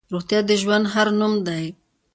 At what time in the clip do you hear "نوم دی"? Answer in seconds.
1.19-1.65